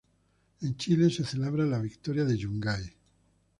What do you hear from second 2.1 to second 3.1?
de Yungay.